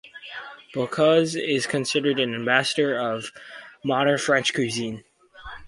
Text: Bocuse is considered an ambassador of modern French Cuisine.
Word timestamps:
Bocuse 0.73 1.35
is 1.35 1.67
considered 1.67 2.19
an 2.19 2.33
ambassador 2.33 2.97
of 2.97 3.31
modern 3.83 4.17
French 4.17 4.51
Cuisine. 4.51 5.03